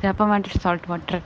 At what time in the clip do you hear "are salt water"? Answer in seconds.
0.08-1.22